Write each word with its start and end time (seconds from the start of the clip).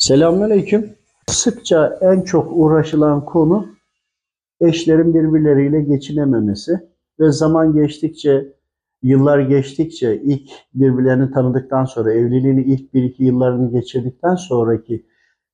Selamünaleyküm. 0.00 0.94
Sıkça 1.26 1.98
en 2.00 2.20
çok 2.20 2.52
uğraşılan 2.52 3.24
konu 3.24 3.68
eşlerin 4.60 5.14
birbirleriyle 5.14 5.82
geçinememesi 5.82 6.72
ve 7.20 7.32
zaman 7.32 7.72
geçtikçe, 7.72 8.52
yıllar 9.02 9.38
geçtikçe 9.38 10.22
ilk 10.24 10.50
birbirlerini 10.74 11.30
tanıdıktan 11.30 11.84
sonra, 11.84 12.12
evliliğini 12.12 12.62
ilk 12.62 12.94
bir 12.94 13.02
iki 13.02 13.24
yıllarını 13.24 13.72
geçirdikten 13.72 14.34
sonraki 14.34 15.06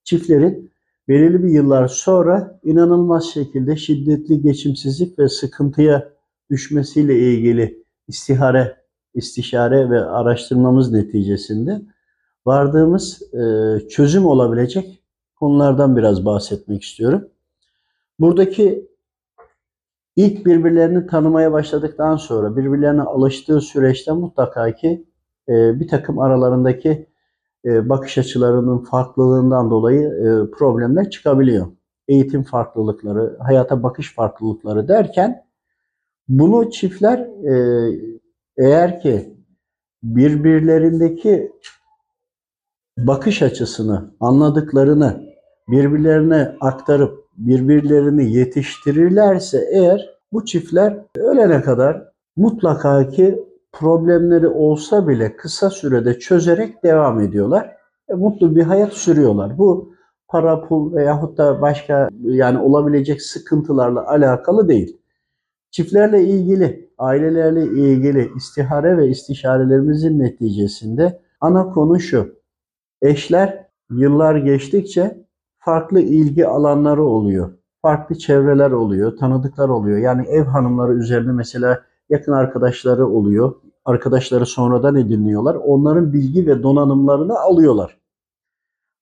çiftlerin 0.04 0.72
belirli 1.08 1.42
bir 1.42 1.50
yıllar 1.50 1.88
sonra 1.88 2.60
inanılmaz 2.64 3.24
şekilde 3.24 3.76
şiddetli 3.76 4.42
geçimsizlik 4.42 5.18
ve 5.18 5.28
sıkıntıya 5.28 6.08
düşmesiyle 6.50 7.18
ilgili 7.18 7.84
istihare, 8.08 8.76
istişare 9.14 9.90
ve 9.90 10.00
araştırmamız 10.00 10.92
neticesinde 10.92 11.82
vardığımız 12.46 13.22
e, 13.34 13.88
çözüm 13.88 14.26
olabilecek 14.26 15.02
konulardan 15.36 15.96
biraz 15.96 16.24
bahsetmek 16.24 16.82
istiyorum. 16.82 17.28
Buradaki 18.18 18.88
ilk 20.16 20.46
birbirlerini 20.46 21.06
tanımaya 21.06 21.52
başladıktan 21.52 22.16
sonra 22.16 22.56
birbirlerine 22.56 23.02
alıştığı 23.02 23.60
süreçte 23.60 24.12
mutlaka 24.12 24.74
ki 24.74 25.04
e, 25.48 25.80
bir 25.80 25.88
takım 25.88 26.18
aralarındaki 26.18 27.06
e, 27.64 27.88
bakış 27.88 28.18
açılarının 28.18 28.78
farklılığından 28.78 29.70
dolayı 29.70 30.08
problemler 30.58 31.10
çıkabiliyor. 31.10 31.66
Eğitim 32.08 32.42
farklılıkları, 32.42 33.36
hayata 33.40 33.82
bakış 33.82 34.14
farklılıkları 34.14 34.88
derken 34.88 35.46
bunu 36.28 36.70
çiftler 36.70 37.28
eğer 38.56 39.00
ki 39.00 39.36
birbirlerindeki 40.02 41.52
bakış 42.98 43.42
açısını, 43.42 44.10
anladıklarını 44.20 45.22
birbirlerine 45.68 46.56
aktarıp 46.60 47.26
birbirlerini 47.36 48.32
yetiştirirlerse 48.32 49.68
eğer 49.72 50.10
bu 50.32 50.44
çiftler 50.44 50.98
ölene 51.16 51.62
kadar 51.62 52.12
mutlaka 52.36 53.08
ki 53.08 53.44
problemleri 53.72 54.48
olsa 54.48 55.08
bile 55.08 55.36
kısa 55.36 55.70
sürede 55.70 56.18
çözerek 56.18 56.82
devam 56.84 57.20
ediyorlar. 57.20 57.76
E, 58.08 58.14
mutlu 58.14 58.56
bir 58.56 58.62
hayat 58.62 58.92
sürüyorlar. 58.92 59.58
Bu 59.58 59.94
para, 60.28 60.62
pul 60.68 60.94
veyahut 60.94 61.38
da 61.38 61.60
başka 61.60 62.08
yani 62.22 62.58
olabilecek 62.58 63.22
sıkıntılarla 63.22 64.06
alakalı 64.08 64.68
değil. 64.68 64.96
Çiftlerle 65.70 66.22
ilgili, 66.24 66.90
ailelerle 66.98 67.64
ilgili 67.64 68.30
istihare 68.36 68.96
ve 68.96 69.08
istişarelerimizin 69.08 70.18
neticesinde 70.18 71.20
ana 71.40 71.70
konu 71.70 72.00
şu. 72.00 72.36
Eşler 73.02 73.66
yıllar 73.90 74.36
geçtikçe 74.36 75.26
farklı 75.58 76.00
ilgi 76.00 76.46
alanları 76.46 77.04
oluyor. 77.04 77.50
Farklı 77.82 78.18
çevreler 78.18 78.70
oluyor, 78.70 79.16
tanıdıklar 79.16 79.68
oluyor. 79.68 79.98
Yani 79.98 80.26
ev 80.26 80.44
hanımları 80.44 80.94
üzerine 80.94 81.32
mesela 81.32 81.82
yakın 82.10 82.32
arkadaşları 82.32 83.06
oluyor. 83.06 83.54
Arkadaşları 83.84 84.46
sonradan 84.46 84.96
ediniyorlar. 84.96 85.54
Onların 85.54 86.12
bilgi 86.12 86.46
ve 86.46 86.62
donanımlarını 86.62 87.38
alıyorlar. 87.38 87.98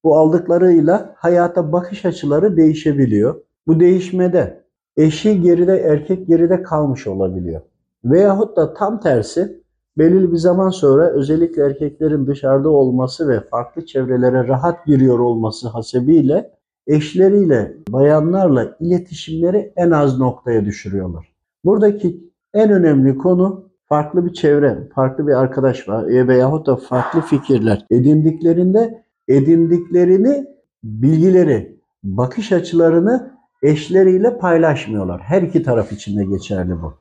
Bu 0.04 0.16
aldıklarıyla 0.16 1.14
hayata 1.16 1.72
bakış 1.72 2.04
açıları 2.04 2.56
değişebiliyor. 2.56 3.34
Bu 3.66 3.80
değişmede 3.80 4.64
eşi 4.96 5.40
geride, 5.40 5.78
erkek 5.78 6.26
geride 6.26 6.62
kalmış 6.62 7.06
olabiliyor. 7.06 7.60
Veyahut 8.04 8.56
da 8.56 8.74
tam 8.74 9.00
tersi 9.00 9.63
belirli 9.98 10.32
bir 10.32 10.36
zaman 10.36 10.70
sonra 10.70 11.10
özellikle 11.10 11.62
erkeklerin 11.62 12.26
dışarıda 12.26 12.68
olması 12.68 13.28
ve 13.28 13.40
farklı 13.40 13.86
çevrelere 13.86 14.48
rahat 14.48 14.86
giriyor 14.86 15.18
olması 15.18 15.68
hasebiyle 15.68 16.50
eşleriyle, 16.86 17.76
bayanlarla 17.88 18.76
iletişimleri 18.80 19.72
en 19.76 19.90
az 19.90 20.18
noktaya 20.18 20.64
düşürüyorlar. 20.64 21.32
Buradaki 21.64 22.30
en 22.54 22.70
önemli 22.70 23.18
konu 23.18 23.68
farklı 23.88 24.26
bir 24.26 24.32
çevre, 24.32 24.88
farklı 24.94 25.26
bir 25.26 25.32
arkadaş 25.32 25.88
var 25.88 26.04
e, 26.04 26.28
veyahut 26.28 26.66
da 26.66 26.76
farklı 26.76 27.20
fikirler 27.20 27.86
edindiklerinde 27.90 29.04
edindiklerini, 29.28 30.46
bilgileri, 30.84 31.80
bakış 32.04 32.52
açılarını 32.52 33.34
eşleriyle 33.62 34.38
paylaşmıyorlar. 34.38 35.20
Her 35.20 35.42
iki 35.42 35.62
taraf 35.62 35.92
için 35.92 36.18
de 36.18 36.24
geçerli 36.24 36.82
bu. 36.82 36.94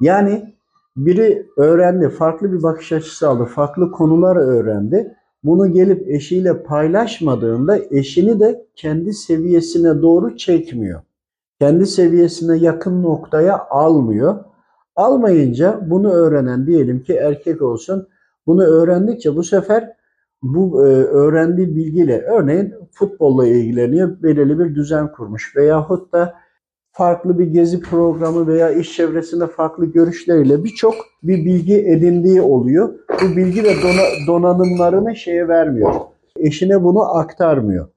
Yani 0.00 0.54
biri 0.96 1.46
öğrendi, 1.56 2.08
farklı 2.08 2.52
bir 2.52 2.62
bakış 2.62 2.92
açısı 2.92 3.28
aldı, 3.28 3.44
farklı 3.44 3.90
konular 3.92 4.36
öğrendi. 4.36 5.16
Bunu 5.44 5.72
gelip 5.72 6.08
eşiyle 6.08 6.62
paylaşmadığında 6.62 7.78
eşini 7.90 8.40
de 8.40 8.66
kendi 8.76 9.12
seviyesine 9.12 10.02
doğru 10.02 10.36
çekmiyor. 10.36 11.00
Kendi 11.60 11.86
seviyesine 11.86 12.56
yakın 12.56 13.02
noktaya 13.02 13.66
almıyor. 13.70 14.44
Almayınca 14.96 15.80
bunu 15.86 16.12
öğrenen 16.12 16.66
diyelim 16.66 17.02
ki 17.02 17.12
erkek 17.12 17.62
olsun. 17.62 18.08
Bunu 18.46 18.62
öğrendikçe 18.62 19.36
bu 19.36 19.42
sefer 19.42 19.92
bu 20.42 20.86
e, 20.86 20.88
öğrendiği 21.04 21.76
bilgiyle 21.76 22.22
örneğin 22.22 22.74
futbolla 22.90 23.46
ilgileniyor, 23.46 24.22
belirli 24.22 24.58
bir 24.58 24.74
düzen 24.74 25.12
kurmuş 25.12 25.56
veyahut 25.56 26.12
da 26.12 26.34
farklı 26.92 27.38
bir 27.38 27.46
gezi 27.46 27.80
programı 27.80 28.46
veya 28.46 28.70
iş 28.70 28.96
çevresinde 28.96 29.46
farklı 29.46 29.86
görüşleriyle 29.86 30.64
birçok 30.64 30.94
bir 31.22 31.44
bilgi 31.44 31.78
edindiği 31.78 32.42
oluyor. 32.42 32.94
Bu 33.22 33.36
bilgi 33.36 33.64
ve 33.64 33.68
dona, 33.82 34.26
donanımlarını 34.26 35.16
şeye 35.16 35.48
vermiyor. 35.48 35.94
Eşine 36.36 36.84
bunu 36.84 37.16
aktarmıyor. 37.16 37.88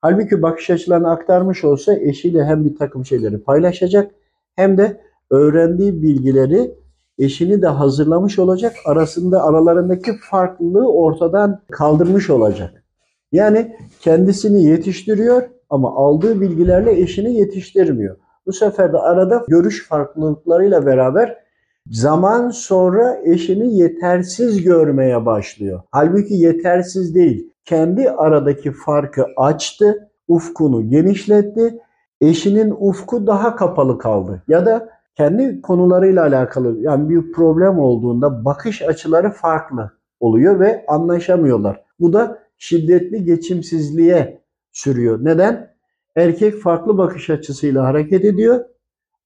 Halbuki 0.00 0.42
bakış 0.42 0.70
açılarını 0.70 1.10
aktarmış 1.10 1.64
olsa 1.64 1.94
eşiyle 1.94 2.44
hem 2.44 2.64
bir 2.64 2.76
takım 2.76 3.04
şeyleri 3.04 3.38
paylaşacak 3.38 4.10
hem 4.56 4.78
de 4.78 5.00
öğrendiği 5.30 6.02
bilgileri 6.02 6.74
eşini 7.18 7.62
de 7.62 7.66
hazırlamış 7.66 8.38
olacak. 8.38 8.72
Arasında 8.86 9.44
aralarındaki 9.44 10.12
farklılığı 10.30 10.92
ortadan 10.92 11.60
kaldırmış 11.70 12.30
olacak. 12.30 12.84
Yani 13.32 13.76
kendisini 14.00 14.64
yetiştiriyor 14.64 15.42
ama 15.70 15.94
aldığı 15.94 16.40
bilgilerle 16.40 17.00
eşini 17.00 17.34
yetiştirmiyor. 17.34 18.16
Bu 18.46 18.52
sefer 18.52 18.92
de 18.92 18.98
arada 18.98 19.44
görüş 19.48 19.88
farklılıklarıyla 19.88 20.86
beraber 20.86 21.44
zaman 21.90 22.50
sonra 22.50 23.18
eşini 23.24 23.76
yetersiz 23.76 24.62
görmeye 24.62 25.26
başlıyor. 25.26 25.82
Halbuki 25.90 26.34
yetersiz 26.34 27.14
değil. 27.14 27.50
Kendi 27.64 28.10
aradaki 28.10 28.72
farkı 28.72 29.26
açtı, 29.36 30.10
ufkunu 30.28 30.88
genişletti. 30.88 31.80
Eşinin 32.20 32.74
ufku 32.78 33.26
daha 33.26 33.56
kapalı 33.56 33.98
kaldı. 33.98 34.42
Ya 34.48 34.66
da 34.66 34.88
kendi 35.16 35.62
konularıyla 35.62 36.22
alakalı 36.22 36.80
yani 36.80 37.08
bir 37.08 37.32
problem 37.32 37.78
olduğunda 37.78 38.44
bakış 38.44 38.82
açıları 38.82 39.30
farklı 39.30 39.90
oluyor 40.20 40.60
ve 40.60 40.84
anlaşamıyorlar. 40.88 41.84
Bu 42.00 42.12
da 42.12 42.38
şiddetli 42.58 43.24
geçimsizliğe 43.24 44.40
sürüyor. 44.72 45.24
Neden? 45.24 45.73
Erkek 46.16 46.54
farklı 46.54 46.98
bakış 46.98 47.30
açısıyla 47.30 47.84
hareket 47.84 48.24
ediyor 48.24 48.64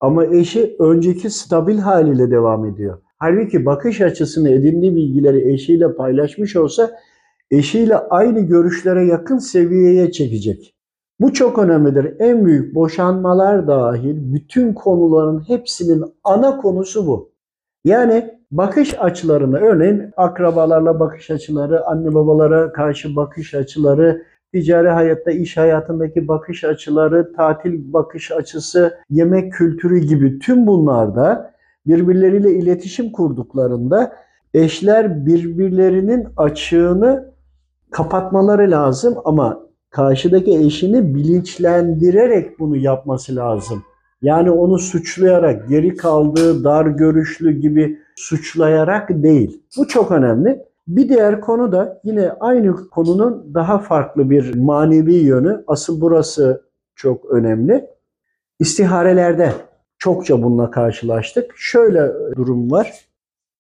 ama 0.01 0.27
eşi 0.27 0.77
önceki 0.79 1.31
stabil 1.31 1.79
haliyle 1.79 2.31
devam 2.31 2.65
ediyor. 2.67 2.99
Halbuki 3.19 3.67
bakış 3.67 4.01
açısını 4.01 4.51
edindiği 4.51 4.97
bilgileri 4.97 5.53
eşiyle 5.53 5.95
paylaşmış 5.95 6.57
olsa 6.57 6.91
eşiyle 7.51 7.97
aynı 7.97 8.41
görüşlere 8.41 9.05
yakın 9.05 9.39
seviyeye 9.39 10.13
çekecek. 10.13 10.75
Bu 11.21 11.33
çok 11.33 11.59
önemlidir. 11.59 12.15
En 12.19 12.47
büyük 12.47 12.75
boşanmalar 12.75 13.67
dahil 13.67 14.35
bütün 14.35 14.73
konuların 14.73 15.49
hepsinin 15.49 16.05
ana 16.25 16.57
konusu 16.57 17.07
bu. 17.07 17.33
Yani 17.85 18.39
bakış 18.51 18.95
açılarını 18.99 19.59
örneğin 19.59 20.11
akrabalarla 20.17 21.01
bakış 21.01 21.31
açıları, 21.31 21.87
anne 21.87 22.15
babalara 22.15 22.73
karşı 22.73 23.17
bakış 23.17 23.55
açıları, 23.55 24.23
ticari 24.53 24.89
hayatta, 24.89 25.31
iş 25.31 25.57
hayatındaki 25.57 26.29
bakış 26.29 26.65
açıları, 26.65 27.33
tatil 27.33 27.93
bakış 27.93 28.33
açısı, 28.33 28.99
yemek 29.11 29.53
kültürü 29.53 29.99
gibi 29.99 30.39
tüm 30.39 30.67
bunlarda 30.67 31.55
birbirleriyle 31.87 32.53
iletişim 32.53 33.13
kurduklarında 33.13 34.13
eşler 34.55 35.27
birbirlerinin 35.27 36.29
açığını 36.37 37.33
kapatmaları 37.91 38.71
lazım 38.71 39.15
ama 39.25 39.61
karşıdaki 39.91 40.59
eşini 40.59 41.15
bilinçlendirerek 41.15 42.59
bunu 42.59 42.77
yapması 42.77 43.37
lazım. 43.37 43.83
Yani 44.23 44.51
onu 44.51 44.79
suçlayarak, 44.79 45.69
geri 45.69 45.97
kaldığı, 45.97 46.65
dar 46.65 46.87
görüşlü 46.87 47.53
gibi 47.53 47.99
suçlayarak 48.17 49.09
değil. 49.11 49.63
Bu 49.79 49.89
çok 49.89 50.11
önemli. 50.11 50.68
Bir 50.89 51.09
diğer 51.09 51.41
konu 51.41 51.73
da 51.73 52.01
yine 52.05 52.33
aynı 52.41 52.89
konunun 52.89 53.55
daha 53.55 53.79
farklı 53.79 54.31
bir 54.31 54.55
manevi 54.55 55.15
yönü. 55.15 55.65
Asıl 55.67 56.01
burası 56.01 56.63
çok 56.95 57.25
önemli. 57.25 57.91
İstiharelerde 58.59 59.53
çokça 59.99 60.43
bununla 60.43 60.71
karşılaştık. 60.71 61.53
Şöyle 61.57 62.13
durum 62.37 62.71
var. 62.71 63.09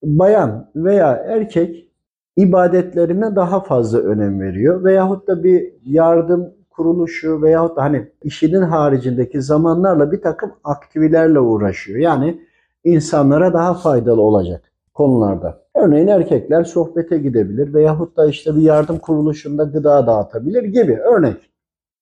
Bayan 0.02 0.70
veya 0.76 1.12
erkek 1.12 1.88
ibadetlerine 2.36 3.36
daha 3.36 3.60
fazla 3.60 3.98
önem 3.98 4.40
veriyor. 4.40 4.84
Veyahut 4.84 5.28
da 5.28 5.44
bir 5.44 5.72
yardım 5.84 6.54
kuruluşu 6.70 7.42
veyahut 7.42 7.76
da 7.76 7.82
hani 7.82 8.08
işinin 8.22 8.62
haricindeki 8.62 9.42
zamanlarla 9.42 10.12
bir 10.12 10.22
takım 10.22 10.52
aktivilerle 10.64 11.40
uğraşıyor. 11.40 11.98
Yani 11.98 12.40
insanlara 12.84 13.52
daha 13.52 13.74
faydalı 13.74 14.22
olacak 14.22 14.72
konularda. 14.94 15.67
Örneğin 15.78 16.06
erkekler 16.06 16.64
sohbete 16.64 17.18
gidebilir 17.18 17.74
veyahut 17.74 18.16
da 18.16 18.26
işte 18.26 18.56
bir 18.56 18.62
yardım 18.62 18.98
kuruluşunda 18.98 19.64
gıda 19.64 20.06
dağıtabilir 20.06 20.62
gibi 20.62 20.96
örnek. 20.96 21.50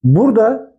Burada 0.04 0.76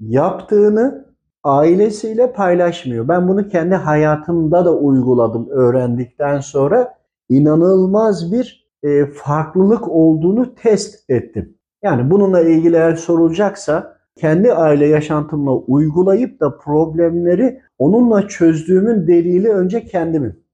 yaptığını 0.00 1.04
ailesiyle 1.44 2.32
paylaşmıyor. 2.32 3.08
Ben 3.08 3.28
bunu 3.28 3.48
kendi 3.48 3.74
hayatımda 3.74 4.64
da 4.64 4.76
uyguladım 4.76 5.48
öğrendikten 5.50 6.40
sonra 6.40 6.94
inanılmaz 7.28 8.32
bir 8.32 8.70
e, 8.82 9.06
farklılık 9.06 9.88
olduğunu 9.88 10.54
test 10.54 11.10
ettim. 11.10 11.58
Yani 11.82 12.10
bununla 12.10 12.40
ilgili 12.40 12.76
eğer 12.76 12.96
sorulacaksa 12.96 13.96
kendi 14.16 14.52
aile 14.52 14.86
yaşantımla 14.86 15.52
uygulayıp 15.52 16.40
da 16.40 16.58
problemleri 16.58 17.60
onunla 17.78 18.28
çözdüğümün 18.28 19.06
delili 19.06 19.52
önce 19.52 19.84
kendimim. 19.84 20.44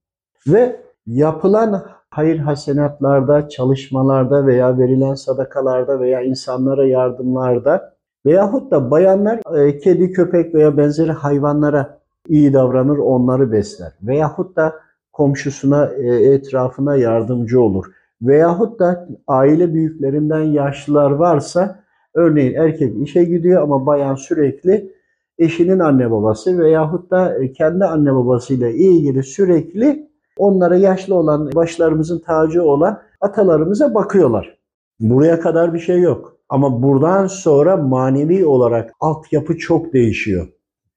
Ve 0.46 0.89
yapılan 1.06 1.82
hayır 2.10 2.38
hasenatlarda, 2.38 3.48
çalışmalarda 3.48 4.46
veya 4.46 4.78
verilen 4.78 5.14
sadakalarda 5.14 6.00
veya 6.00 6.22
insanlara 6.22 6.86
yardımlarda 6.86 7.94
veyahut 8.26 8.70
da 8.70 8.90
bayanlar 8.90 9.40
e, 9.56 9.78
kedi, 9.78 10.12
köpek 10.12 10.54
veya 10.54 10.76
benzeri 10.76 11.12
hayvanlara 11.12 11.98
iyi 12.28 12.52
davranır, 12.52 12.98
onları 12.98 13.52
besler. 13.52 13.92
Veyahut 14.02 14.56
da 14.56 14.74
komşusuna, 15.12 15.86
e, 15.86 16.14
etrafına 16.34 16.96
yardımcı 16.96 17.60
olur. 17.62 17.84
Veyahut 18.22 18.80
da 18.80 19.08
aile 19.26 19.74
büyüklerinden 19.74 20.42
yaşlılar 20.42 21.10
varsa 21.10 21.84
örneğin 22.14 22.54
erkek 22.54 23.02
işe 23.02 23.24
gidiyor 23.24 23.62
ama 23.62 23.86
bayan 23.86 24.14
sürekli 24.14 24.92
eşinin 25.38 25.78
anne 25.78 26.10
babası 26.10 26.58
veyahut 26.58 27.10
da 27.10 27.36
kendi 27.56 27.84
anne 27.84 28.14
babasıyla 28.14 28.68
ilgili 28.68 29.22
sürekli 29.22 30.09
onlara 30.40 30.76
yaşlı 30.76 31.14
olan, 31.14 31.52
başlarımızın 31.54 32.18
tacı 32.18 32.62
olan 32.62 33.02
atalarımıza 33.20 33.94
bakıyorlar. 33.94 34.58
Buraya 35.00 35.40
kadar 35.40 35.74
bir 35.74 35.78
şey 35.78 36.00
yok. 36.00 36.36
Ama 36.48 36.82
buradan 36.82 37.26
sonra 37.26 37.76
manevi 37.76 38.46
olarak 38.46 38.92
altyapı 39.00 39.58
çok 39.58 39.92
değişiyor. 39.92 40.48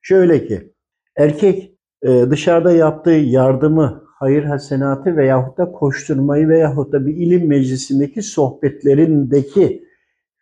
Şöyle 0.01 0.47
ki 0.47 0.73
erkek 1.17 1.77
e, 2.01 2.25
dışarıda 2.29 2.71
yaptığı 2.71 3.11
yardımı, 3.11 4.03
hayır 4.19 4.43
hasenatı 4.43 5.17
veyahut 5.17 5.57
da 5.57 5.71
koşturmayı 5.71 6.47
veyahut 6.47 6.93
da 6.93 7.05
bir 7.05 7.15
ilim 7.15 7.47
meclisindeki 7.47 8.21
sohbetlerindeki 8.21 9.83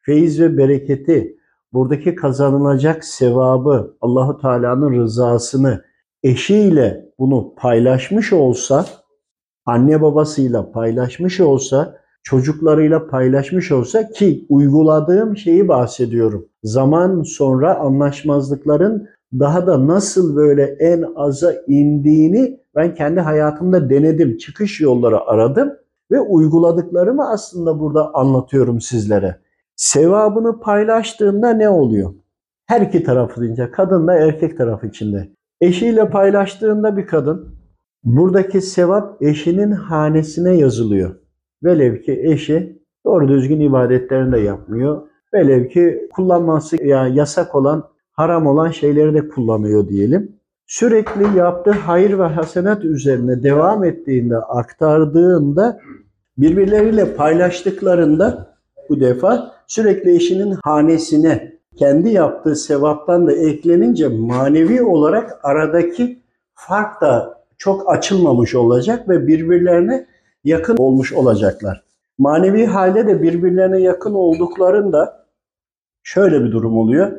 feyiz 0.02 0.42
ve 0.42 0.58
bereketi, 0.58 1.38
buradaki 1.74 2.16
kazanılacak 2.16 3.04
sevabı, 3.04 3.98
Allahu 4.02 4.42
Teala'nın 4.42 4.94
rızasını 4.94 5.84
eşiyle 6.24 7.06
bunu 7.20 7.56
paylaşmış 7.56 8.34
olsa, 8.34 8.86
anne 9.66 10.02
babasıyla 10.02 10.72
paylaşmış 10.72 11.40
olsa, 11.40 12.02
çocuklarıyla 12.24 13.08
paylaşmış 13.08 13.72
olsa 13.72 14.10
ki 14.10 14.46
uyguladığım 14.50 15.38
şeyi 15.38 15.68
bahsediyorum. 15.68 16.46
Zaman 16.64 17.24
sonra 17.24 17.76
anlaşmazlıkların 17.76 19.08
daha 19.40 19.68
da 19.68 19.88
nasıl 19.88 20.36
böyle 20.36 20.64
en 20.64 21.06
aza 21.16 21.54
indiğini 21.68 22.60
ben 22.76 22.96
kendi 22.96 23.20
hayatımda 23.20 23.90
denedim. 23.90 24.38
Çıkış 24.38 24.82
yolları 24.82 25.22
aradım 25.22 25.74
ve 26.12 26.20
uyguladıklarımı 26.20 27.30
aslında 27.30 27.80
burada 27.80 28.14
anlatıyorum 28.14 28.82
sizlere. 28.82 29.38
Sevabını 29.76 30.60
paylaştığında 30.60 31.50
ne 31.50 31.70
oluyor? 31.70 32.14
Her 32.66 32.82
iki 32.82 33.04
tarafı 33.04 33.42
deyince 33.42 33.72
kadınla 33.72 34.14
erkek 34.14 34.58
tarafı 34.58 34.88
içinde. 34.88 35.30
Eşiyle 35.62 36.10
paylaştığında 36.10 36.98
bir 36.98 37.08
kadın 37.08 37.56
buradaki 38.04 38.62
sevap 38.62 39.22
eşinin 39.22 39.72
hanesine 39.72 40.58
yazılıyor. 40.58 41.16
Velev 41.64 42.02
ki 42.02 42.22
eşi 42.24 42.82
doğru 43.06 43.28
düzgün 43.28 43.60
ibadetlerini 43.60 44.32
de 44.32 44.40
yapmıyor. 44.40 45.02
Velev 45.34 45.68
ki 45.68 46.10
kullanması 46.14 46.84
yani 46.84 47.18
yasak 47.18 47.56
olan, 47.56 47.90
haram 48.12 48.48
olan 48.48 48.72
şeyleri 48.72 49.14
de 49.14 49.28
kullanıyor 49.28 49.88
diyelim. 49.88 50.36
Sürekli 50.68 51.38
yaptığı 51.38 51.72
hayır 51.72 52.20
ve 52.20 52.24
hasenat 52.24 52.86
üzerine 52.86 53.44
devam 53.44 53.84
ettiğinde, 53.84 54.38
aktardığında, 54.38 55.80
birbirleriyle 56.38 57.16
paylaştıklarında 57.16 58.56
bu 58.90 59.00
defa 59.00 59.52
sürekli 59.68 60.16
eşinin 60.16 60.58
hanesine 60.64 61.61
kendi 61.76 62.10
yaptığı 62.10 62.56
sevaptan 62.56 63.28
da 63.28 63.34
eklenince 63.34 64.08
manevi 64.08 64.84
olarak 64.84 65.40
aradaki 65.44 66.20
fark 66.54 67.02
da 67.02 67.42
çok 67.58 67.92
açılmamış 67.92 68.56
olacak 68.56 69.10
ve 69.10 69.28
birbirlerine 69.28 70.08
yakın 70.44 70.78
olmuş 70.78 71.14
olacaklar. 71.14 71.84
Manevi 72.18 72.66
halde 72.66 73.08
de 73.08 73.22
birbirlerine 73.22 73.80
yakın 73.80 74.14
olduklarında 74.14 75.26
şöyle 76.04 76.44
bir 76.44 76.52
durum 76.52 76.78
oluyor. 76.78 77.12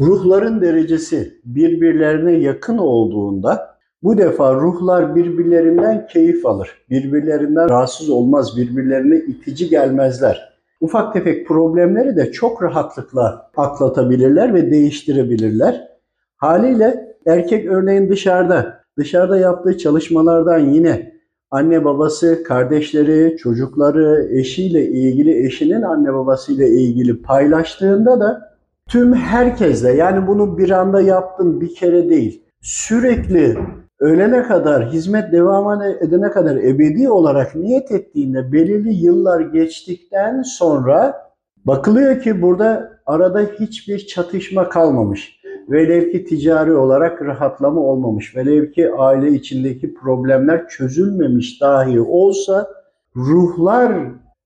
Ruhların 0.00 0.60
derecesi 0.60 1.40
birbirlerine 1.44 2.32
yakın 2.32 2.78
olduğunda 2.78 3.76
bu 4.02 4.18
defa 4.18 4.54
ruhlar 4.54 5.14
birbirlerinden 5.16 6.06
keyif 6.06 6.46
alır. 6.46 6.70
Birbirlerinden 6.90 7.68
rahatsız 7.68 8.10
olmaz, 8.10 8.56
birbirlerine 8.56 9.16
itici 9.16 9.68
gelmezler. 9.68 10.49
Ufak 10.80 11.12
tefek 11.12 11.48
problemleri 11.48 12.16
de 12.16 12.32
çok 12.32 12.62
rahatlıkla 12.62 13.50
atlatabilirler 13.56 14.54
ve 14.54 14.70
değiştirebilirler. 14.70 15.88
Haliyle 16.36 17.16
erkek 17.26 17.66
örneğin 17.66 18.08
dışarıda, 18.08 18.80
dışarıda 18.98 19.38
yaptığı 19.38 19.78
çalışmalardan 19.78 20.58
yine 20.58 21.12
anne 21.50 21.84
babası, 21.84 22.42
kardeşleri, 22.42 23.36
çocukları, 23.36 24.28
eşiyle 24.32 24.86
ilgili, 24.88 25.46
eşinin 25.46 25.82
anne 25.82 26.14
babasıyla 26.14 26.66
ilgili 26.66 27.22
paylaştığında 27.22 28.20
da 28.20 28.56
tüm 28.88 29.14
herkesle 29.14 29.92
yani 29.92 30.26
bunu 30.26 30.58
bir 30.58 30.70
anda 30.70 31.00
yaptım 31.00 31.60
bir 31.60 31.74
kere 31.74 32.10
değil. 32.10 32.42
Sürekli 32.60 33.56
ölene 34.00 34.42
kadar, 34.42 34.86
hizmet 34.86 35.32
devam 35.32 35.82
edene 35.82 36.30
kadar 36.30 36.56
ebedi 36.56 37.10
olarak 37.10 37.54
niyet 37.54 37.92
ettiğinde 37.92 38.52
belirli 38.52 38.94
yıllar 38.94 39.40
geçtikten 39.40 40.42
sonra 40.42 41.16
bakılıyor 41.64 42.20
ki 42.20 42.42
burada 42.42 42.90
arada 43.06 43.40
hiçbir 43.40 43.98
çatışma 43.98 44.68
kalmamış. 44.68 45.40
Velev 45.70 46.10
ki 46.10 46.24
ticari 46.24 46.72
olarak 46.72 47.22
rahatlama 47.22 47.80
olmamış. 47.80 48.36
Velev 48.36 48.70
ki 48.70 48.90
aile 48.98 49.30
içindeki 49.30 49.94
problemler 49.94 50.68
çözülmemiş 50.68 51.60
dahi 51.60 52.00
olsa 52.00 52.68
ruhlar 53.16 53.92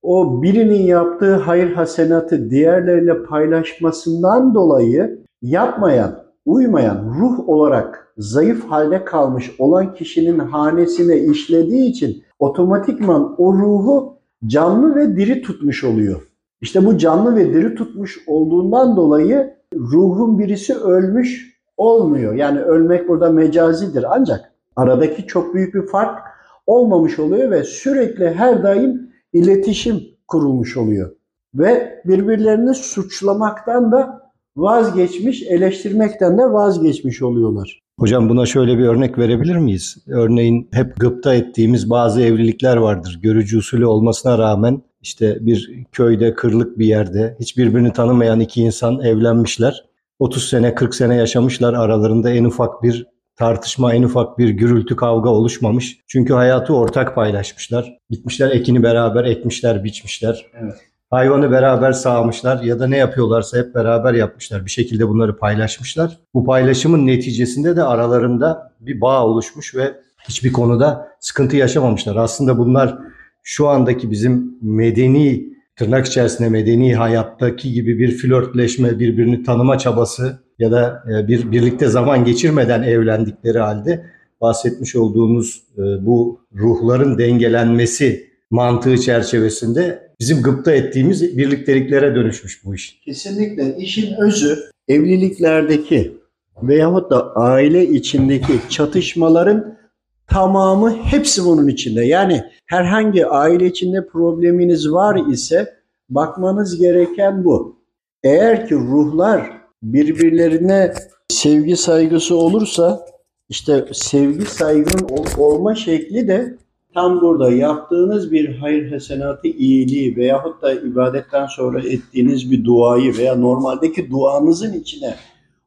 o 0.02 0.42
birinin 0.42 0.82
yaptığı 0.82 1.34
hayır 1.34 1.72
hasenatı 1.72 2.50
diğerleriyle 2.50 3.22
paylaşmasından 3.22 4.54
dolayı 4.54 5.18
yapmayan, 5.42 6.23
uymayan, 6.46 7.14
ruh 7.18 7.48
olarak 7.48 8.12
zayıf 8.18 8.64
halde 8.64 9.04
kalmış 9.04 9.50
olan 9.58 9.94
kişinin 9.94 10.38
hanesine 10.38 11.18
işlediği 11.18 11.90
için 11.90 12.22
otomatikman 12.38 13.34
o 13.38 13.52
ruhu 13.52 14.18
canlı 14.46 14.94
ve 14.96 15.16
diri 15.16 15.42
tutmuş 15.42 15.84
oluyor. 15.84 16.28
İşte 16.60 16.86
bu 16.86 16.98
canlı 16.98 17.36
ve 17.36 17.54
diri 17.54 17.74
tutmuş 17.74 18.18
olduğundan 18.26 18.96
dolayı 18.96 19.54
ruhun 19.74 20.38
birisi 20.38 20.74
ölmüş 20.74 21.54
olmuyor. 21.76 22.34
Yani 22.34 22.60
ölmek 22.60 23.08
burada 23.08 23.30
mecazidir 23.30 24.04
ancak 24.08 24.52
aradaki 24.76 25.26
çok 25.26 25.54
büyük 25.54 25.74
bir 25.74 25.86
fark 25.86 26.18
olmamış 26.66 27.18
oluyor 27.18 27.50
ve 27.50 27.64
sürekli 27.64 28.30
her 28.30 28.62
daim 28.62 29.10
iletişim 29.32 30.00
kurulmuş 30.28 30.76
oluyor. 30.76 31.10
Ve 31.54 32.02
birbirlerini 32.04 32.74
suçlamaktan 32.74 33.92
da 33.92 34.23
vazgeçmiş, 34.56 35.42
eleştirmekten 35.42 36.38
de 36.38 36.42
vazgeçmiş 36.42 37.22
oluyorlar. 37.22 37.80
Hocam 37.98 38.28
buna 38.28 38.46
şöyle 38.46 38.78
bir 38.78 38.84
örnek 38.84 39.18
verebilir 39.18 39.56
miyiz? 39.56 39.96
Örneğin 40.08 40.68
hep 40.72 40.96
gıpta 40.96 41.34
ettiğimiz 41.34 41.90
bazı 41.90 42.22
evlilikler 42.22 42.76
vardır. 42.76 43.18
Görücü 43.22 43.58
usulü 43.58 43.86
olmasına 43.86 44.38
rağmen 44.38 44.82
işte 45.02 45.38
bir 45.40 45.84
köyde, 45.92 46.34
kırlık 46.34 46.78
bir 46.78 46.86
yerde 46.86 47.36
hiç 47.40 47.56
birbirini 47.58 47.92
tanımayan 47.92 48.40
iki 48.40 48.62
insan 48.62 49.00
evlenmişler. 49.00 49.84
30 50.18 50.48
sene, 50.48 50.74
40 50.74 50.94
sene 50.94 51.16
yaşamışlar. 51.16 51.74
Aralarında 51.74 52.30
en 52.30 52.44
ufak 52.44 52.82
bir 52.82 53.06
tartışma, 53.36 53.94
en 53.94 54.02
ufak 54.02 54.38
bir 54.38 54.48
gürültü, 54.48 54.96
kavga 54.96 55.30
oluşmamış. 55.30 55.98
Çünkü 56.06 56.34
hayatı 56.34 56.74
ortak 56.74 57.14
paylaşmışlar. 57.14 57.98
Gitmişler 58.10 58.50
ekini 58.50 58.82
beraber 58.82 59.24
ekmişler, 59.24 59.84
biçmişler. 59.84 60.46
Evet. 60.62 60.74
Hayvanı 61.14 61.50
beraber 61.50 61.92
sağmışlar 61.92 62.62
ya 62.62 62.78
da 62.78 62.86
ne 62.86 62.96
yapıyorlarsa 62.96 63.58
hep 63.58 63.74
beraber 63.74 64.14
yapmışlar. 64.14 64.64
Bir 64.64 64.70
şekilde 64.70 65.08
bunları 65.08 65.36
paylaşmışlar. 65.36 66.18
Bu 66.34 66.44
paylaşımın 66.44 67.06
neticesinde 67.06 67.76
de 67.76 67.82
aralarında 67.82 68.72
bir 68.80 69.00
bağ 69.00 69.26
oluşmuş 69.26 69.74
ve 69.74 69.94
hiçbir 70.28 70.52
konuda 70.52 71.08
sıkıntı 71.20 71.56
yaşamamışlar. 71.56 72.16
Aslında 72.16 72.58
bunlar 72.58 72.98
şu 73.42 73.68
andaki 73.68 74.10
bizim 74.10 74.58
medeni 74.62 75.44
tırnak 75.76 76.06
içerisinde 76.06 76.48
medeni 76.48 76.94
hayattaki 76.94 77.72
gibi 77.72 77.98
bir 77.98 78.18
flörtleşme, 78.18 78.98
birbirini 78.98 79.42
tanıma 79.42 79.78
çabası 79.78 80.38
ya 80.58 80.72
da 80.72 81.04
e, 81.10 81.28
bir 81.28 81.52
birlikte 81.52 81.88
zaman 81.88 82.24
geçirmeden 82.24 82.82
evlendikleri 82.82 83.58
halde 83.58 84.06
bahsetmiş 84.40 84.96
olduğunuz 84.96 85.62
e, 85.78 85.82
bu 86.06 86.40
ruhların 86.54 87.18
dengelenmesi 87.18 88.33
mantığı 88.54 88.98
çerçevesinde 88.98 90.10
bizim 90.20 90.42
gıpta 90.42 90.72
ettiğimiz 90.72 91.38
birlikteliklere 91.38 92.14
dönüşmüş 92.14 92.64
bu 92.64 92.74
iş. 92.74 93.00
Kesinlikle 93.04 93.76
işin 93.78 94.14
özü 94.20 94.58
evliliklerdeki 94.88 96.16
veyahut 96.62 97.10
da 97.10 97.32
aile 97.36 97.88
içindeki 97.88 98.52
çatışmaların 98.70 99.78
tamamı 100.26 100.96
hepsi 100.96 101.44
bunun 101.44 101.68
içinde. 101.68 102.04
Yani 102.04 102.44
herhangi 102.66 103.26
aile 103.26 103.66
içinde 103.66 104.06
probleminiz 104.06 104.92
var 104.92 105.32
ise 105.32 105.74
bakmanız 106.08 106.78
gereken 106.78 107.44
bu. 107.44 107.76
Eğer 108.22 108.68
ki 108.68 108.74
ruhlar 108.74 109.50
birbirlerine 109.82 110.94
sevgi 111.28 111.76
saygısı 111.76 112.36
olursa 112.36 113.06
işte 113.48 113.84
sevgi 113.92 114.46
saygının 114.46 115.08
ol- 115.08 115.38
olma 115.38 115.74
şekli 115.74 116.28
de 116.28 116.56
tam 116.94 117.20
burada 117.20 117.50
yaptığınız 117.50 118.32
bir 118.32 118.56
hayır 118.56 118.92
hasenatı 118.92 119.48
iyiliği 119.48 120.16
veyahut 120.16 120.62
da 120.62 120.72
ibadetten 120.72 121.46
sonra 121.46 121.80
ettiğiniz 121.80 122.50
bir 122.50 122.64
duayı 122.64 123.16
veya 123.18 123.34
normaldeki 123.34 124.10
duanızın 124.10 124.72
içine 124.72 125.14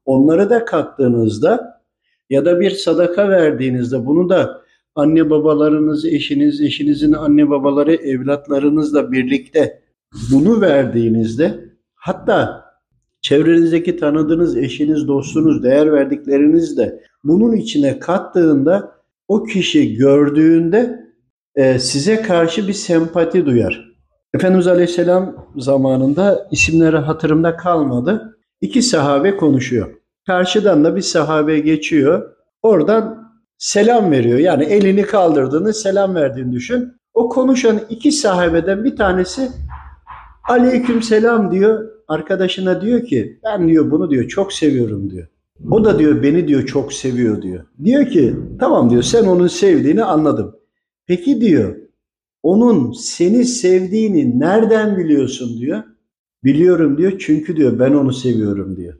onları 0.05 0.49
da 0.49 0.65
kattığınızda 0.65 1.81
ya 2.29 2.45
da 2.45 2.59
bir 2.59 2.71
sadaka 2.71 3.29
verdiğinizde 3.29 4.05
bunu 4.05 4.29
da 4.29 4.61
anne 4.95 5.29
babalarınız, 5.29 6.05
eşiniz, 6.05 6.61
eşinizin 6.61 7.13
anne 7.13 7.49
babaları, 7.49 7.93
evlatlarınızla 7.93 9.11
birlikte 9.11 9.81
bunu 10.31 10.61
verdiğinizde 10.61 11.59
hatta 11.95 12.65
çevrenizdeki 13.21 13.97
tanıdığınız 13.97 14.57
eşiniz, 14.57 15.07
dostunuz, 15.07 15.63
değer 15.63 15.91
verdikleriniz 15.91 16.77
de 16.77 17.03
bunun 17.23 17.55
içine 17.55 17.99
kattığında 17.99 18.91
o 19.27 19.43
kişi 19.43 19.95
gördüğünde 19.95 21.06
e, 21.57 21.79
size 21.79 22.21
karşı 22.21 22.67
bir 22.67 22.73
sempati 22.73 23.45
duyar. 23.45 23.87
Efendimiz 24.33 24.67
Aleyhisselam 24.67 25.47
zamanında 25.57 26.47
isimleri 26.51 26.97
hatırımda 26.97 27.57
kalmadı. 27.57 28.37
İki 28.61 28.81
sahabe 28.81 29.37
konuşuyor. 29.37 29.87
Karşıdan 30.27 30.83
da 30.83 30.95
bir 30.95 31.01
sahabe 31.01 31.59
geçiyor. 31.59 32.29
Oradan 32.61 33.31
selam 33.57 34.11
veriyor. 34.11 34.39
Yani 34.39 34.63
elini 34.63 35.03
kaldırdığını 35.03 35.73
selam 35.73 36.15
verdiğini 36.15 36.51
düşün. 36.51 36.93
O 37.13 37.29
konuşan 37.29 37.79
iki 37.89 38.11
sahabeden 38.11 38.83
bir 38.83 38.95
tanesi 38.95 39.49
aleyküm 40.49 41.01
selam 41.01 41.51
diyor. 41.51 41.85
Arkadaşına 42.07 42.81
diyor 42.81 43.05
ki 43.05 43.39
ben 43.43 43.67
diyor 43.67 43.91
bunu 43.91 44.09
diyor 44.09 44.27
çok 44.27 44.53
seviyorum 44.53 45.09
diyor. 45.09 45.27
O 45.71 45.85
da 45.85 45.99
diyor 45.99 46.23
beni 46.23 46.47
diyor 46.47 46.65
çok 46.65 46.93
seviyor 46.93 47.41
diyor. 47.41 47.65
Diyor 47.83 48.05
ki 48.05 48.35
tamam 48.59 48.89
diyor 48.89 49.03
sen 49.03 49.25
onun 49.25 49.47
sevdiğini 49.47 50.03
anladım. 50.03 50.55
Peki 51.07 51.41
diyor 51.41 51.75
onun 52.43 52.91
seni 52.91 53.45
sevdiğini 53.45 54.39
nereden 54.39 54.97
biliyorsun 54.97 55.59
diyor. 55.59 55.83
Biliyorum 56.43 56.97
diyor 56.97 57.19
çünkü 57.19 57.57
diyor 57.57 57.79
ben 57.79 57.91
onu 57.91 58.13
seviyorum 58.13 58.75
diyor. 58.75 58.93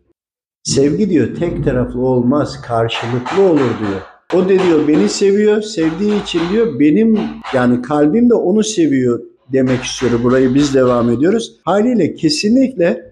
Sevgi 0.63 1.09
diyor 1.09 1.35
tek 1.35 1.63
taraflı 1.63 1.99
olmaz 1.99 2.61
karşılıklı 2.61 3.41
olur 3.43 3.59
diyor. 3.79 4.01
O 4.33 4.45
da 4.45 4.49
diyor 4.49 4.87
beni 4.87 5.09
seviyor 5.09 5.61
sevdiği 5.61 6.23
için 6.23 6.41
diyor 6.51 6.79
benim 6.79 7.19
yani 7.53 7.81
kalbim 7.81 8.29
de 8.29 8.33
onu 8.33 8.63
seviyor 8.63 9.21
demek 9.53 9.83
istiyor. 9.83 10.23
Burayı 10.23 10.55
biz 10.55 10.75
devam 10.75 11.09
ediyoruz. 11.09 11.55
Haliyle 11.65 12.15
kesinlikle 12.15 13.06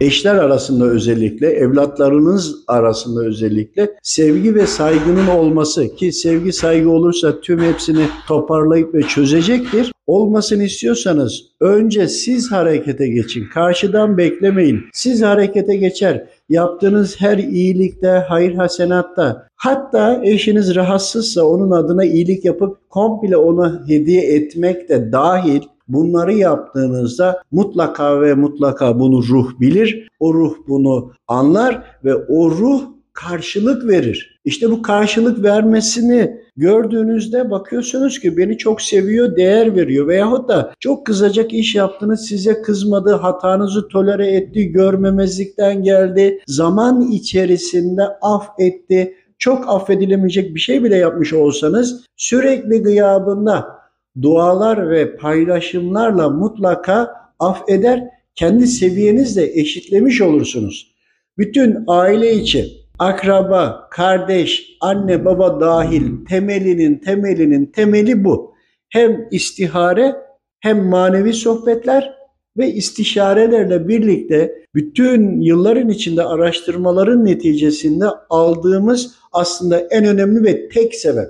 eşler 0.00 0.34
arasında 0.34 0.84
özellikle, 0.84 1.46
evlatlarınız 1.50 2.56
arasında 2.66 3.24
özellikle 3.24 3.90
sevgi 4.02 4.54
ve 4.54 4.66
saygının 4.66 5.26
olması 5.26 5.96
ki 5.96 6.12
sevgi 6.12 6.52
saygı 6.52 6.90
olursa 6.90 7.40
tüm 7.40 7.60
hepsini 7.60 8.04
toparlayıp 8.28 8.94
ve 8.94 9.02
çözecektir. 9.02 9.92
Olmasını 10.06 10.64
istiyorsanız 10.64 11.42
önce 11.60 12.08
siz 12.08 12.52
harekete 12.52 13.08
geçin. 13.08 13.44
Karşıdan 13.54 14.18
beklemeyin. 14.18 14.80
Siz 14.92 15.22
harekete 15.22 15.76
geçer. 15.76 16.26
Yaptığınız 16.48 17.20
her 17.20 17.38
iyilikte, 17.38 18.08
hayır 18.08 18.54
hasenatta, 18.54 19.46
hatta 19.56 20.20
eşiniz 20.24 20.74
rahatsızsa 20.74 21.44
onun 21.44 21.70
adına 21.70 22.04
iyilik 22.04 22.44
yapıp 22.44 22.90
komple 22.90 23.36
ona 23.36 23.82
hediye 23.88 24.22
etmek 24.22 24.88
de 24.88 25.12
dahil 25.12 25.60
Bunları 25.92 26.32
yaptığınızda 26.34 27.42
mutlaka 27.50 28.20
ve 28.20 28.34
mutlaka 28.34 28.98
bunu 28.98 29.22
ruh 29.22 29.60
bilir. 29.60 30.08
O 30.20 30.34
ruh 30.34 30.54
bunu 30.68 31.12
anlar 31.28 31.82
ve 32.04 32.14
o 32.14 32.50
ruh 32.50 32.82
karşılık 33.12 33.88
verir. 33.88 34.40
İşte 34.44 34.70
bu 34.70 34.82
karşılık 34.82 35.42
vermesini 35.42 36.40
gördüğünüzde 36.56 37.50
bakıyorsunuz 37.50 38.18
ki 38.18 38.36
beni 38.36 38.58
çok 38.58 38.82
seviyor, 38.82 39.36
değer 39.36 39.76
veriyor 39.76 40.08
veyahut 40.08 40.48
da 40.48 40.72
çok 40.80 41.06
kızacak 41.06 41.52
iş 41.52 41.74
yaptınız, 41.74 42.20
size 42.20 42.62
kızmadı, 42.62 43.14
hatanızı 43.14 43.88
tolere 43.88 44.26
etti, 44.26 44.72
görmemezlikten 44.72 45.82
geldi, 45.82 46.40
zaman 46.46 47.10
içerisinde 47.10 48.02
af 48.22 48.46
etti. 48.58 49.14
Çok 49.38 49.68
affedilemeyecek 49.68 50.54
bir 50.54 50.60
şey 50.60 50.84
bile 50.84 50.96
yapmış 50.96 51.32
olsanız 51.32 52.04
sürekli 52.16 52.82
gıyabında 52.82 53.79
dualar 54.22 54.90
ve 54.90 55.16
paylaşımlarla 55.16 56.28
mutlaka 56.28 57.10
affeder, 57.38 58.04
kendi 58.34 58.66
seviyenizle 58.66 59.60
eşitlemiş 59.60 60.20
olursunuz. 60.20 60.94
Bütün 61.38 61.84
aile 61.86 62.34
içi, 62.34 62.66
akraba, 62.98 63.88
kardeş, 63.90 64.76
anne 64.80 65.24
baba 65.24 65.60
dahil 65.60 66.26
temelinin 66.28 66.98
temelinin 66.98 67.66
temeli 67.66 68.24
bu. 68.24 68.54
Hem 68.88 69.28
istihare 69.30 70.16
hem 70.60 70.84
manevi 70.84 71.32
sohbetler 71.32 72.14
ve 72.56 72.72
istişarelerle 72.72 73.88
birlikte 73.88 74.64
bütün 74.74 75.40
yılların 75.40 75.88
içinde 75.88 76.22
araştırmaların 76.22 77.24
neticesinde 77.24 78.04
aldığımız 78.30 79.14
aslında 79.32 79.80
en 79.90 80.04
önemli 80.04 80.44
ve 80.44 80.68
tek 80.68 80.94
sebep. 80.94 81.28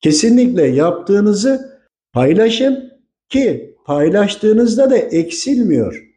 Kesinlikle 0.00 0.66
yaptığınızı 0.66 1.73
Paylaşın 2.14 2.92
ki 3.28 3.76
paylaştığınızda 3.86 4.90
da 4.90 4.96
eksilmiyor. 4.96 6.10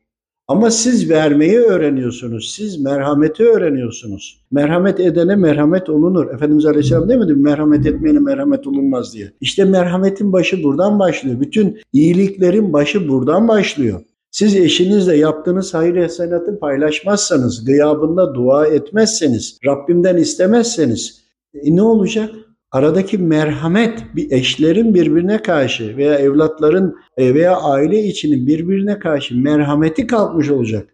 Ama 0.47 0.71
siz 0.71 1.09
vermeyi 1.09 1.57
öğreniyorsunuz. 1.57 2.53
Siz 2.55 2.81
merhameti 2.81 3.43
öğreniyorsunuz. 3.43 4.45
Merhamet 4.51 4.99
edene 4.99 5.35
merhamet 5.35 5.89
olunur. 5.89 6.33
Efendimiz 6.33 6.65
Aleyhisselam 6.65 7.09
demedi 7.09 7.33
mi? 7.33 7.43
Merhamet 7.43 7.85
etmeyene 7.85 8.19
merhamet 8.19 8.67
olunmaz 8.67 9.13
diye. 9.13 9.31
İşte 9.41 9.65
merhametin 9.65 10.33
başı 10.33 10.63
buradan 10.63 10.99
başlıyor. 10.99 11.39
Bütün 11.39 11.79
iyiliklerin 11.93 12.73
başı 12.73 13.09
buradan 13.09 13.47
başlıyor. 13.47 14.01
Siz 14.31 14.55
eşinizle 14.55 15.17
yaptığınız 15.17 15.73
hayır 15.73 15.97
hasenatı 15.97 16.59
paylaşmazsanız, 16.59 17.65
gıyabında 17.65 18.35
dua 18.35 18.67
etmezseniz, 18.67 19.59
Rabbimden 19.65 20.17
istemezseniz 20.17 21.21
e 21.53 21.75
ne 21.75 21.81
olacak? 21.81 22.29
Aradaki 22.71 23.17
merhamet 23.17 24.03
bir 24.15 24.31
eşlerin 24.31 24.93
birbirine 24.93 25.41
karşı 25.41 25.97
veya 25.97 26.15
evlatların 26.15 26.95
e, 27.17 27.33
veya 27.33 27.57
aile 27.57 28.03
içinin 28.03 28.47
birbirine 28.47 28.99
karşı 28.99 29.37
merhameti 29.37 30.07
kalkmış 30.07 30.49
olacak. 30.49 30.93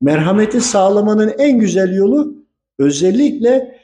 Merhameti 0.00 0.60
sağlamanın 0.60 1.32
en 1.38 1.58
güzel 1.58 1.94
yolu 1.94 2.34
özellikle 2.78 3.78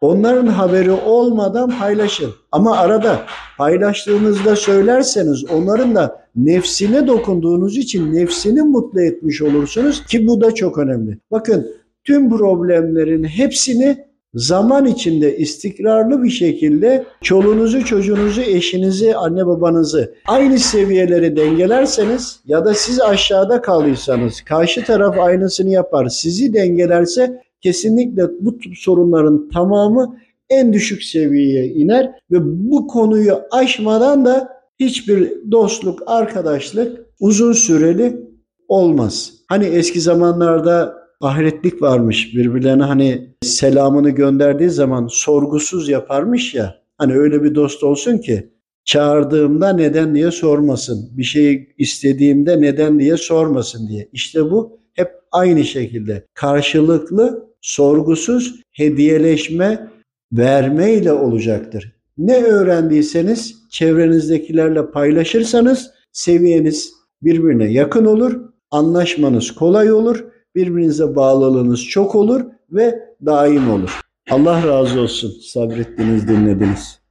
onların 0.00 0.46
haberi 0.46 0.90
olmadan 0.90 1.78
paylaşın. 1.78 2.30
Ama 2.52 2.76
arada 2.76 3.20
paylaştığınızda 3.58 4.56
söylerseniz 4.56 5.50
onların 5.50 5.94
da 5.94 6.26
nefsine 6.36 7.06
dokunduğunuz 7.06 7.76
için 7.76 8.14
nefsini 8.14 8.62
mutlu 8.62 9.00
etmiş 9.00 9.42
olursunuz 9.42 10.06
ki 10.06 10.26
bu 10.26 10.40
da 10.40 10.54
çok 10.54 10.78
önemli. 10.78 11.18
Bakın 11.30 11.66
tüm 12.04 12.30
problemlerin 12.36 13.24
hepsini 13.24 14.06
zaman 14.34 14.86
içinde 14.86 15.36
istikrarlı 15.36 16.22
bir 16.22 16.30
şekilde 16.30 17.04
çoluğunuzu, 17.22 17.84
çocuğunuzu, 17.84 18.40
eşinizi, 18.40 19.16
anne 19.16 19.46
babanızı 19.46 20.14
aynı 20.26 20.58
seviyelere 20.58 21.36
dengelerseniz 21.36 22.40
ya 22.46 22.64
da 22.64 22.74
siz 22.74 23.00
aşağıda 23.00 23.62
kalıysanız 23.62 24.40
karşı 24.40 24.84
taraf 24.84 25.18
aynısını 25.18 25.70
yapar. 25.70 26.08
Sizi 26.08 26.54
dengelerse 26.54 27.42
kesinlikle 27.60 28.22
bu 28.40 28.58
sorunların 28.74 29.48
tamamı 29.48 30.16
en 30.50 30.72
düşük 30.72 31.02
seviyeye 31.02 31.66
iner 31.66 32.10
ve 32.30 32.38
bu 32.70 32.86
konuyu 32.86 33.40
aşmadan 33.50 34.24
da 34.24 34.48
hiçbir 34.80 35.32
dostluk, 35.50 36.02
arkadaşlık 36.06 37.06
uzun 37.20 37.52
süreli 37.52 38.26
olmaz. 38.68 39.32
Hani 39.48 39.64
eski 39.64 40.00
zamanlarda 40.00 41.05
ahiretlik 41.20 41.82
varmış. 41.82 42.34
Birbirlerine 42.36 42.82
hani 42.82 43.28
selamını 43.42 44.10
gönderdiği 44.10 44.70
zaman 44.70 45.06
sorgusuz 45.10 45.88
yaparmış 45.88 46.54
ya. 46.54 46.74
Hani 46.98 47.14
öyle 47.14 47.42
bir 47.42 47.54
dost 47.54 47.82
olsun 47.82 48.18
ki 48.18 48.50
çağırdığımda 48.84 49.72
neden 49.72 50.14
diye 50.14 50.30
sormasın. 50.30 51.10
Bir 51.18 51.24
şey 51.24 51.68
istediğimde 51.78 52.60
neden 52.60 52.98
diye 52.98 53.16
sormasın 53.16 53.88
diye. 53.88 54.08
İşte 54.12 54.50
bu 54.50 54.78
hep 54.94 55.10
aynı 55.32 55.64
şekilde 55.64 56.24
karşılıklı, 56.34 57.46
sorgusuz 57.60 58.60
hediyeleşme, 58.72 59.90
verme 60.32 60.92
ile 60.92 61.12
olacaktır. 61.12 61.92
Ne 62.18 62.44
öğrendiyseniz 62.44 63.54
çevrenizdekilerle 63.70 64.90
paylaşırsanız 64.90 65.90
seviyeniz 66.12 66.92
birbirine 67.22 67.72
yakın 67.72 68.04
olur, 68.04 68.40
anlaşmanız 68.70 69.54
kolay 69.54 69.92
olur, 69.92 70.24
birbirinize 70.56 71.16
bağlılığınız 71.16 71.84
çok 71.84 72.14
olur 72.14 72.40
ve 72.70 73.14
daim 73.26 73.70
olur. 73.70 74.00
Allah 74.30 74.66
razı 74.66 75.00
olsun 75.00 75.32
sabrettiniz, 75.42 76.28
dinlediniz. 76.28 77.05